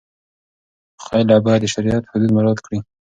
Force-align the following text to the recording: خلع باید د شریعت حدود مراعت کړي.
خلع 1.03 1.37
باید 1.45 1.61
د 1.63 1.67
شریعت 1.73 2.03
حدود 2.11 2.29
مراعت 2.35 2.59
کړي. 2.65 2.79